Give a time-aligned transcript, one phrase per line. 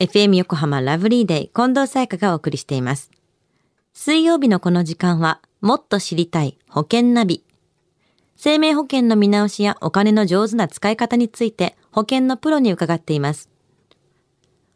[0.00, 3.10] FM 横浜ラブリーデイ近藤沙耶香がお送りしています。
[3.92, 7.42] 水曜日のこの時間は、もっと知りたい保険ナビ。
[8.36, 13.48] 生命保険の見直しやお金の上手な使い方について保険のプロに伺っています。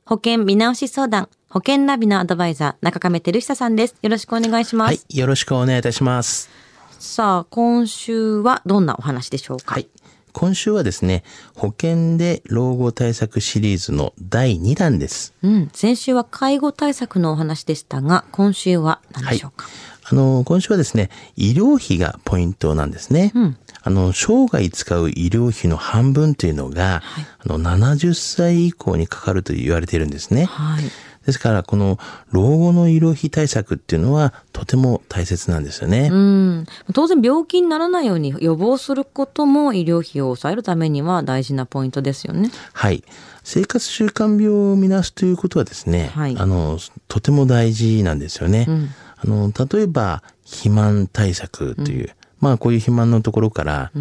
[0.05, 3.95] 保険見直し相談、保険ナビのアドバイザー、中亀照久さんです。
[4.03, 4.89] よろしくお願いします。
[4.89, 6.51] はい、よろしくお願いいたします。
[6.99, 9.75] さあ、今週はどんなお話でしょうか？
[9.75, 9.89] はい。
[10.33, 11.25] 今週はですね、
[11.55, 15.35] 保険で老後対策シリーズの第2弾です。
[15.43, 19.67] うん、先週は介護対策のお話でしたが、今週は何でしょうか、
[20.05, 23.33] あの、今週はですね、医療費がポイントなんですね。
[23.35, 27.03] うんあの、生涯使う医療費の半分というのが、
[27.41, 30.45] あの、70歳以降にかかると言われているんですね。
[30.45, 30.85] はい。
[31.27, 31.99] ですから、この
[32.31, 36.09] 老後の医療費対策っていうのはとても大切なんですよね。
[36.13, 42.51] うん、当然病気にならないように予防することも医療費を抑えるためには大事なポイントですよね。
[42.73, 43.05] はい。
[43.45, 48.65] 生活習慣病を見なすということはですね、はいあの、とても大事なんですよね。
[48.65, 53.93] んあの、例えば、肥満対策という、まあ、こういう肥満のところから、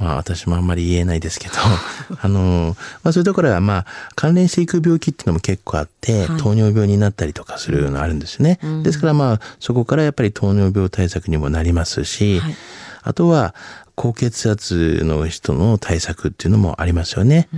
[0.00, 1.54] まあ、私もあんまり言えないですけど、
[2.20, 8.58] あの、まあ、そういうところは、まあ、関連していく病気っていうのも結構あって、はい糖尿病になったりとかするのあるんですね。
[8.82, 12.56] ですから、まあ、そこからやっぱり糖尿病対策にもなりますし、はい
[13.02, 13.54] あとは、
[13.94, 17.48] 高血圧の人の対策っていうのもありますよね。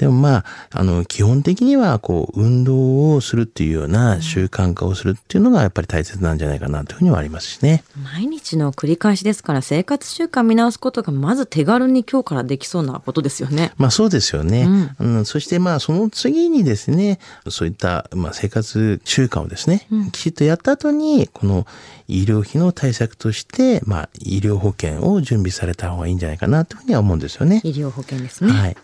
[0.00, 7.84] でもまあ、あの、基本的には、こう、運動をするっていうような習慣化をするっていうのがやっぱり大切なんじゃないかなというふうにはありますしね。
[8.02, 13.72] 毎日の繰り返しですから生活習慣見直すことがまず手軽に今日からできそうなことですよね。
[13.76, 14.94] まあそうですよね。
[14.98, 17.18] うんそしてまあその次にですね、
[17.50, 21.66] そういったまあ生活習慣をですね、きちっとやった後に、この
[22.08, 27.60] 医療費の対策として、まあ医療保険を準備された方がいいんじゃないかなというふうには思うんですよね。
[27.64, 28.52] 医療保険ですね。
[28.52, 28.76] はい。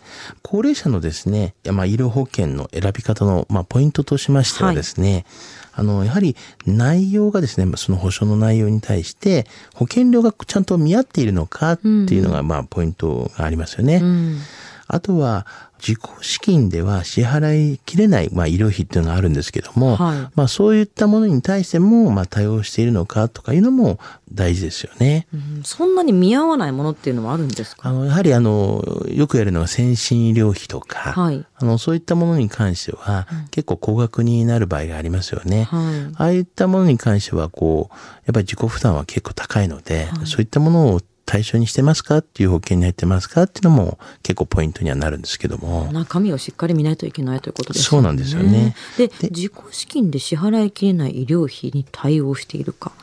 [0.43, 5.25] 高齢者のですね、まあ、医療保険の選び方の、まあ、ポイントとしましてはですね、
[5.73, 13.97] あの、やはり内容がですね、まあその保証の内容に対して、保険料がちゃんと見合っているのかっていうのが、まあ、ポイントがありますよね。
[13.97, 14.39] うん。
[14.87, 15.45] あとは、
[15.79, 20.29] 自己資金では支払いきれない、まあ、医療費っていうのがあるんですけども、はい。
[20.33, 23.99] まあ、そういったものに対しても、まあ、対応しているのかとかいうのも
[24.33, 25.27] 大事ですよね。
[25.31, 25.61] うん。
[25.63, 27.87] そんなに見合わないものっていうのもあるんですか？
[27.89, 31.45] あの、やはりあの、よくやるのは先進医療費とか、はい。
[31.55, 35.65] あの、そういったものに関しては、結構高額になる場合がありますよね。
[35.65, 36.13] はい。
[36.15, 37.95] ああいったものに関しては、こう、
[38.25, 42.19] やっぱり自己負担は結構高いので、そういったものを対象にしてますか？
[42.19, 43.43] っていう保険に入ってますか？
[43.43, 45.91] っていうのも結構ポイントにはなるんですけども。
[45.91, 47.89] 中身をしっかり見ないといけないということですよね。
[47.89, 52.93] そうなんですよねで自己資金で支払いきれない医療費に対応しているか。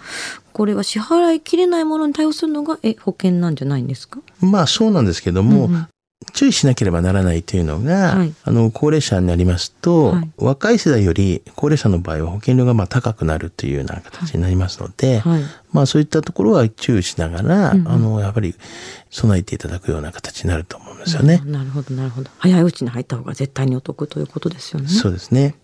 [0.54, 4.20] これは支払いきれないものに対応するのがえ保険なんじゃないんですか？
[4.40, 5.68] まあそうなんですけども、
[6.34, 15.42] 注意しなければならないというのが、はいあの、高齢者になりますと、はい若い世代より高齢者の場合は保険料がまあ高くなるというような形になりますので、はい
[15.72, 18.54] まあそういったところは注意しながら、あの、やっぱり
[19.10, 21.40] 備えていただくような形になると思うんですよね。
[21.44, 24.88] なるほどなるほど早いうちに入った方が絶対にお得ということですよね。
[24.88, 25.54] そうですね。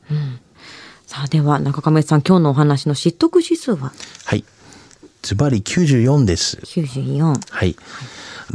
[1.06, 3.92] さあでは中亀さん今日のお話の知得指数は？
[4.25, 4.44] はい。
[5.22, 6.59] ズバリ94です。
[6.59, 7.41] 94。
[7.50, 7.76] はい。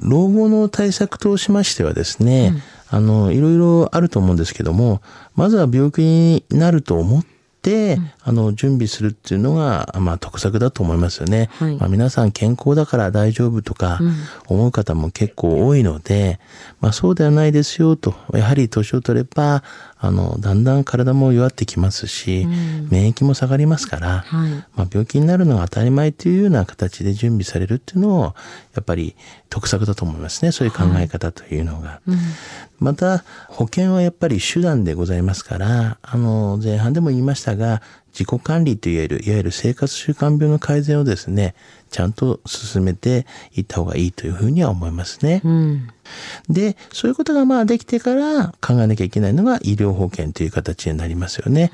[0.01, 2.53] 老後の対策としましてはですね、
[2.89, 5.01] あの、いろいろあると思うんですけども、
[5.35, 7.25] まずは病気になると思っ
[7.61, 11.49] て、あの、準備するっていうのが、まあ、得策だと思いますよね。
[11.59, 13.99] はいまあ、皆さん健康だから大丈夫とか、
[14.47, 16.39] 思う方も結構多いので、
[16.81, 19.61] まあ、そうではないですよと、やはり年を取れば、
[19.99, 22.47] あの、だんだん体も弱ってきますし、
[22.89, 28.23] 免疫も下がりますから、はいまあ、病気になるのが当たり前というような形で準備されるっていうのを、
[28.73, 29.15] やっぱり
[29.49, 30.51] 得策だと思いますね。
[30.51, 32.01] そういう考え方というのが。
[32.79, 37.81] また、保険はやっぱり手段でございますから、あの、前半でも言いましたが、
[38.17, 41.53] 自己管理といわゆる、いわゆる生活習慣病の改善をですね、
[41.91, 45.41] ちゃんと進めていった方がいいというふうには思いますね。
[45.43, 45.89] うん。
[46.49, 51.71] で、そういうことがまあできてから考えなきゃいけないのが医療保険という形になりますよね。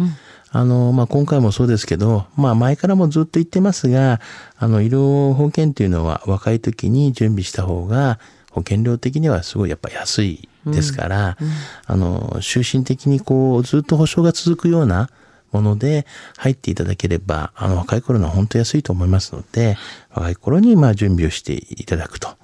[0.50, 4.20] あの、まあ今回もそうですけど、まあ前からもずっと言ってますが、
[4.58, 8.20] あの医療保険っていうのは若い時に準備した方が
[8.50, 11.38] 保険料的にはすごいやっぱ安いですから、
[11.86, 15.10] あの、終身的にこうずっと保証が続くような
[15.52, 16.06] もので
[16.38, 19.78] 入っていただければ、あの若い頃のは本当安いと思いますので、
[20.14, 22.42] 若い頃にまあ準備をしていただくと。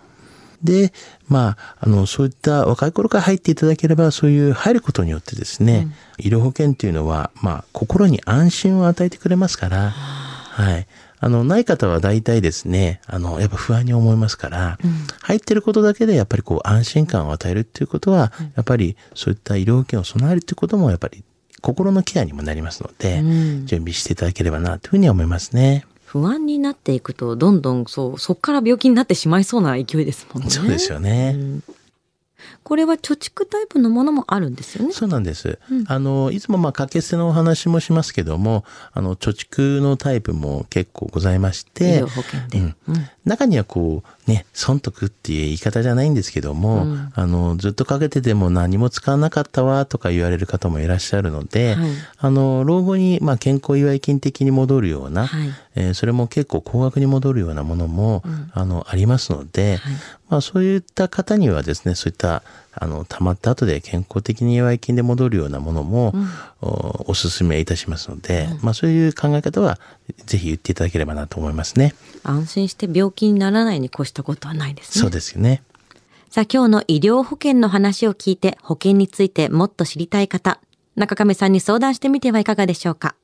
[0.64, 0.92] で、
[1.28, 5.88] まあ、あの、そういった若い頃から入っていただければ、そういう入ることによってですね、
[6.18, 10.88] 医療保険っていうのは、まあ、心に安心を与えてくれますから、はい。
[11.20, 14.78] あの、ない方は大体ですね、あの、やっぱ不安に思いますから、
[15.22, 21.24] 入ってることだけでやっぱりこう安心感を与えるっていうことは、やっぱりそういった医療保険を備えるっていうこともやっぱり
[21.68, 25.86] 心のケアにもなりますので、うん準備していただければなというふうに思いますね。
[26.06, 30.50] 不安になっていくと、どんどんそう、そっから病気になってしまいそうな勢いですもんね。
[30.50, 31.34] そうですよね。
[31.36, 31.64] うん
[32.64, 34.94] これは貯蓄タイプのものもあるんですよね。
[34.94, 35.60] そうなんです。
[35.72, 35.86] うん。
[35.88, 42.60] あの、いつもまあ、掛け捨てのお話もしますけども、あの、貯蓄のタイプも結構ございまし医て療、保険で。
[42.60, 42.76] うん。
[42.90, 43.10] うん。
[43.26, 47.12] 中にはこう、ね、損得っていう言い方じゃないんですけども、うん。
[47.14, 51.90] あの、ずっとかけてても何も使わなかったわとか言われる方もいらっしゃるので、はい。
[52.18, 55.50] あの、老後に、まあ、健康祝い金的に戻るような、はい。
[55.76, 58.24] えーそれも結構高額に戻るようなものも、
[58.54, 59.94] あの、ありますので、はい
[60.30, 62.44] まあ、そういった方にはですね、そういった、
[62.74, 66.14] あの、溜まった後で健康的に祝い金で戻るようなものも、
[66.62, 69.80] おお勧めいたしますので、まあ、そういう考え方は、
[70.26, 71.96] ぜひ言っていただければなと思いますね。
[72.24, 75.02] 安心して病気にならないに越したことはないですね。
[75.02, 75.64] そうですよね。
[76.30, 80.60] さあ今日の医療保険の話を聞いて保険についてもっと知りたい方、
[80.96, 83.16] 中亀さんに相談してみてはいかがでしょうか。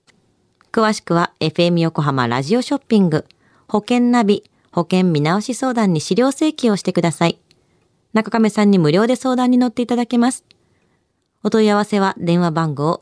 [0.72, 3.26] 詳しくは FM 横浜ラジオショッピング
[3.68, 7.40] 保険ナビ保険見直し相談に資料請求をしてください。
[8.14, 10.44] 中亀さんに無料で相談に乗っていただけます。
[11.44, 13.02] お問い合わせは電話番号